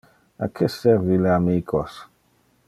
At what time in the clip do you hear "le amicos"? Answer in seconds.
1.25-2.01